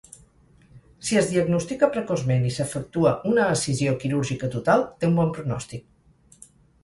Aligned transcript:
Si 1.09 1.17
es 1.19 1.27
diagnostica 1.33 1.89
precoçment 1.97 2.47
i 2.51 2.53
s'efectua 2.55 3.11
una 3.33 3.45
escissió 3.57 3.93
quirúrgica 4.05 4.49
total, 4.55 4.87
té 5.03 5.11
un 5.11 5.19
bon 5.21 5.35
pronòstic. 5.39 6.49